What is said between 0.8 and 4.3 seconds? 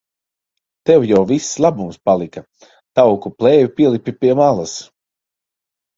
Tev jau viss labums palika. Tauku plēve pielipa